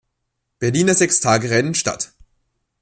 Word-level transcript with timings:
Berliner 0.57 0.95
Sechstagerennen 0.95 1.75
statt. 1.75 2.11